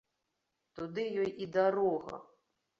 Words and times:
Туды 0.79 1.05
ёй 1.25 1.31
і 1.45 1.51
дарога! 1.59 2.15